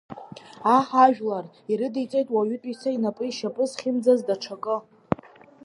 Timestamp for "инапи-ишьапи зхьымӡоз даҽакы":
2.95-4.77